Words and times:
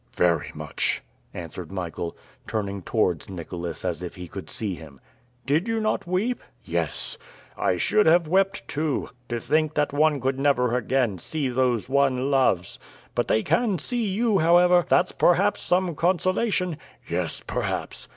"Very 0.17 0.49
much," 0.55 1.03
answered 1.31 1.71
Michael, 1.71 2.17
turning 2.47 2.81
towards 2.81 3.29
Nicholas 3.29 3.85
as 3.85 4.01
if 4.01 4.15
he 4.15 4.27
could 4.27 4.49
see 4.49 4.73
him. 4.73 4.99
"Did 5.45 5.67
you 5.67 5.79
not 5.79 6.07
weep?" 6.07 6.41
"Yes." 6.65 7.19
"I 7.55 7.77
should 7.77 8.07
have 8.07 8.27
wept 8.27 8.67
too. 8.67 9.09
To 9.29 9.39
think 9.39 9.75
that 9.75 9.93
one 9.93 10.19
could 10.19 10.39
never 10.39 10.75
again 10.75 11.19
see 11.19 11.49
those 11.49 11.87
one 11.87 12.31
loves. 12.31 12.79
But 13.13 13.27
they 13.27 13.43
can 13.43 13.77
see 13.77 14.07
you, 14.07 14.39
however; 14.39 14.85
that's 14.89 15.11
perhaps 15.11 15.61
some 15.61 15.93
consolation!" 15.93 16.77
"Yes, 17.07 17.43
perhaps. 17.45 18.07